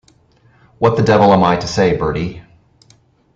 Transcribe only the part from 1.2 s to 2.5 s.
am I to say, Bertie?